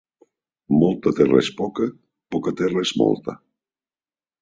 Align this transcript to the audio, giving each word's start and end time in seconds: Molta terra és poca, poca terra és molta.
Molta 0.83 1.13
terra 1.19 1.37
és 1.45 1.51
poca, 1.61 1.91
poca 2.37 2.57
terra 2.65 2.85
és 2.89 2.97
molta. 3.07 3.41